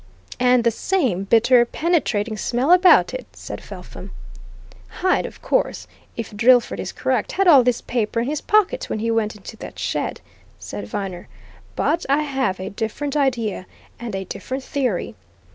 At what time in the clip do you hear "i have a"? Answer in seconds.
12.09-12.71